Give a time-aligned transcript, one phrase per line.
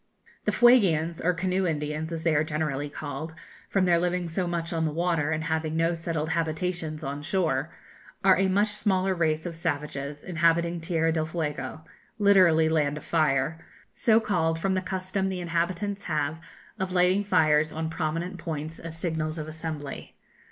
[0.45, 3.35] ]The Fuegians, or Canoe Indians, as they are generally called,
[3.69, 7.71] from their living so much on the water, and having no settled habitations on shore,
[8.23, 11.85] are a much smaller race of savages, inhabiting Tierra del Fuego
[12.17, 16.39] literally Land of Fire so called from the custom the inhabitants have
[16.79, 20.15] of lighting fires on prominent points as signals of assembly.